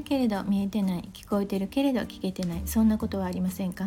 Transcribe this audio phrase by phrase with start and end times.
[0.00, 3.84] るけれど見えてない聞こえてるけれど聞けてないそんなことはありませんか？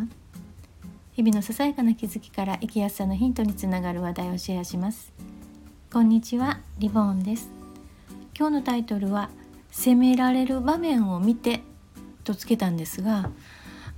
[1.13, 5.11] 日々のささやかな気づきから生きやすさのヒントにつながる話題をシェアします。
[5.91, 7.49] こんにちはリボーンです。
[8.37, 9.29] 今日のタイトルは
[9.71, 11.61] 責められる場面を見て
[12.23, 13.31] とつけたんですが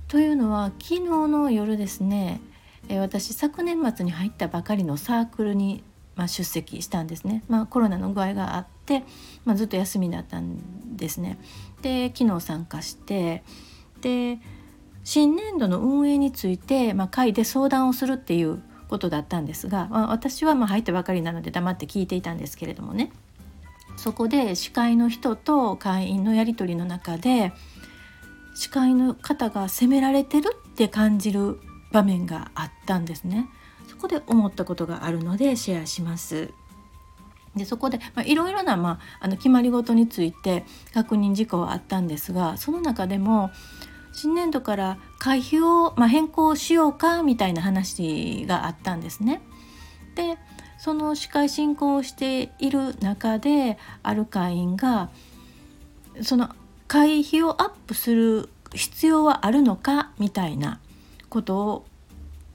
[0.08, 2.40] というのは昨日の夜ですね
[2.88, 5.82] 私昨年末に入ったばかりのサークルに
[6.16, 9.04] まあ、出席したんですね、まあ、コロナの具合があって、
[9.44, 11.38] まあ、ずっと休みだったんですね。
[11.82, 13.44] で昨日参加して
[14.00, 14.38] で
[15.04, 23.12] 新年度の運営について、まあ、会で相談をするっていうことだったんですが、まあ、私はまあ入ったばかりなので黙って聞いていたんですけれどもね
[23.96, 27.52] そこで司会の人と会員のやり取りの中で
[28.54, 31.60] 司会の方が責められてるって感じる
[31.92, 33.48] 場面があったんですね。
[33.86, 36.52] そこで思ったことがあるのでシェアします。
[37.56, 43.50] でそこでいろいろな、まあ、あの決まり事について確認事項はあったんですがその中でも
[44.12, 49.40] 新年度から会費を、まあ、変更しようかみたいな話があったんですね。
[50.14, 50.38] で
[50.78, 55.10] その司会進行をしている中である会員が
[56.22, 56.50] その
[56.86, 60.80] 会費をアップする必要はあるのかみたいな
[61.28, 61.84] ことを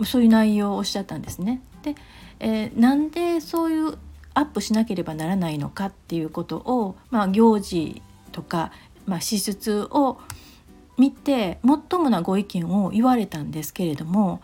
[0.06, 1.62] そういう内容をおっしゃったんですね。
[1.84, 1.96] で、
[2.40, 3.98] えー、なんでそういう
[4.34, 8.72] アップしなければならないのかっていうことを、まあ、行事とか、
[9.06, 10.20] まあ、支出を
[10.98, 14.42] 見て最もなご意見を言われたんですけれども、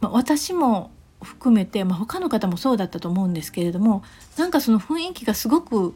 [0.00, 0.90] まあ、私も
[1.22, 4.02] 含めて、まあ、他の方もそうだったと思うんですけれども
[4.38, 5.94] なんかその雰囲気がすごく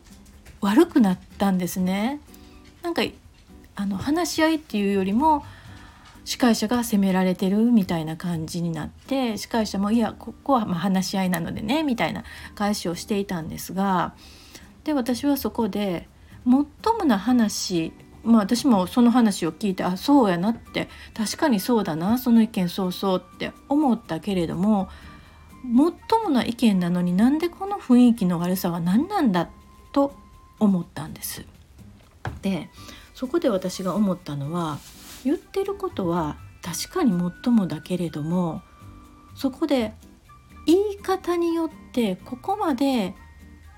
[0.61, 2.21] 悪くなったんですね。
[2.83, 3.03] なんか
[3.77, 5.45] あの話し合いっていうよりも
[6.25, 14.15] 司会者が責められてるみたいな感じになって司会者も「いやここはま話し合いなのでね」みたいな返しをしていたんですが
[14.85, 16.09] で私はそこで
[16.45, 16.55] 最
[16.99, 24.89] もな話まあ私もその話を聞いてあそうやなって確かにそうだなその意見そうそうって思ったけれども
[25.63, 25.75] 最
[26.23, 29.49] もな意見なのになんでこの雰囲気の悪さは何なんだ
[29.93, 30.15] と
[30.59, 31.45] 思ったんです。
[32.43, 32.69] で
[33.15, 34.79] そこで私が思ったのは
[35.25, 37.13] 言ってることは確かに
[37.45, 38.63] 最もだけれども
[39.35, 39.93] そこで
[40.67, 43.15] 言い方によってここまで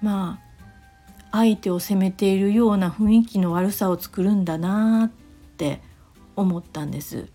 [0.00, 0.46] まあ
[1.32, 5.80] 相手を責めているような雰囲気の悪さを作るんだなって
[6.34, 7.28] 思ったんです。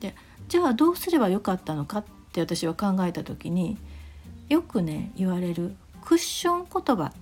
[0.00, 0.14] で
[0.48, 3.78] じゃあどうすればよかったのかって私は考えた時に
[4.48, 7.12] よくね言われるクッション言葉っ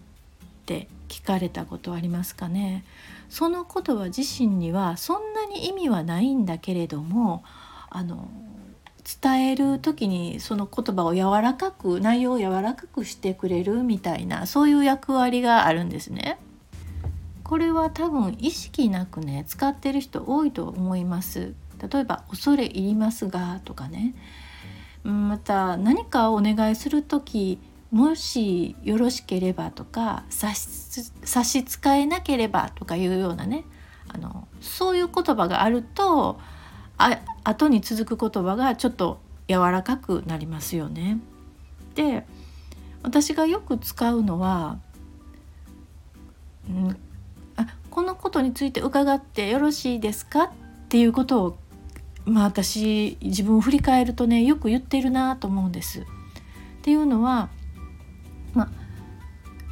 [0.65, 2.85] て聞かれたことありますかね
[3.29, 7.43] その言葉自身にはそんに意味はないんだけれども
[7.91, 8.29] あの
[9.23, 16.39] 伝える時にその言葉を柔らかく内容を柔らかくしてくれるみたいなそういう役割があるんですね。
[17.43, 21.55] これは多分意識なくね使ってる人多いと思います。
[21.91, 24.15] 例えば「恐れ入りますが」とかね
[25.05, 27.59] また何かをお願いする時
[27.91, 30.69] もしよろしければとか差し
[31.25, 33.65] 差し支えなければとかいうようなね
[34.61, 36.41] そういう言葉があると
[36.97, 41.19] あ後に続く言葉がちょっと柔らかくなりますよね。
[41.95, 42.27] で
[43.03, 44.79] 私がよく使うのは、
[46.69, 46.97] うん、
[47.57, 50.51] あこのことについて伺ってよろしいですかっ
[50.89, 51.59] ていうことを
[52.25, 56.01] まあ私自分を振り返るとねよく言ってるなと思うんです。
[56.01, 56.05] っ
[56.83, 57.49] ていうのは
[58.55, 58.69] まあ、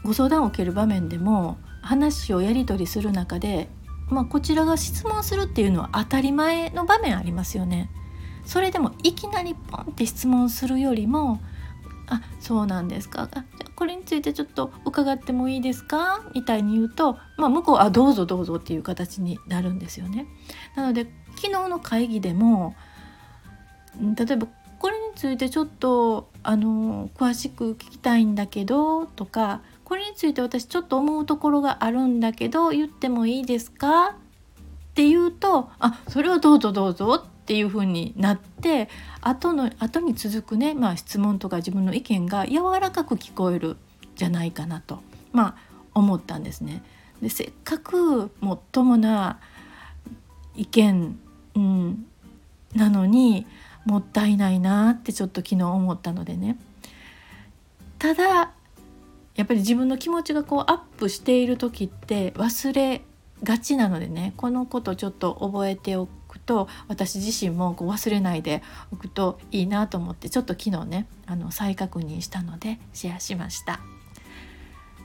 [0.04, 3.68] ご相談を受ける場面でも話をやり取りする中で、
[4.08, 7.90] まあ、こちらが質問するっていうのは当たり前の場面ありますよね。
[8.44, 11.40] それでもいきなりポンって質問するよりも
[12.06, 13.44] 「あそうなんですかあ
[13.74, 20.26] これについてちょっと伺ってもいいですか?」みたいに言うと、まあ、向こうは「どうぞどうぞ」っていう形になるんですよね。
[20.76, 22.76] なので昨日の会議でも
[24.00, 24.46] 例えば
[24.78, 34.08] これについてちょっとあの詳しく聞きたいんだけどとかこれについて私ちょっと思うところがあるんだけど言ってもいいですか？
[34.08, 34.14] っ
[34.94, 37.22] て言うとあそれはどうぞどうぞ。
[37.24, 38.88] っていう風になって
[39.20, 43.76] 後の後に続くね、まあ、質問とか自分の意見が柔らかく聞こえる
[44.16, 44.98] じゃないかなと、
[45.32, 45.56] まあ、
[45.94, 46.82] 思ったんですね。
[47.22, 49.38] でせっかくもっともな
[50.56, 51.16] 意見、
[51.54, 52.06] うん、
[52.74, 53.46] なのに
[53.84, 56.58] もったいないなってちょっと昨日思ったのでね。
[58.00, 58.50] ただ
[59.36, 63.02] やっぱり自分の気持ちがこうアップしている時って忘れ
[63.42, 73.80] がちなのでねこのことちょっと覚えておくと私自身もこう忘れないでおくといいなと思ってちょっと昨日ねあの再確認したのでシェアしました。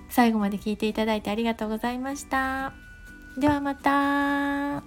[0.09, 2.73] 最後まで聞いていただいてありがとうございました。
[3.37, 4.83] ではまた。